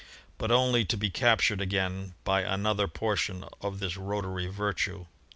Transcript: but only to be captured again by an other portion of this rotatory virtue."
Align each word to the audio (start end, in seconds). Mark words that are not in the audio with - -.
but 0.39 0.49
only 0.49 0.83
to 0.83 0.97
be 0.97 1.11
captured 1.11 1.61
again 1.61 2.15
by 2.23 2.41
an 2.41 2.65
other 2.65 2.87
portion 2.87 3.45
of 3.61 3.77
this 3.77 3.95
rotatory 3.97 4.47
virtue." 4.47 5.05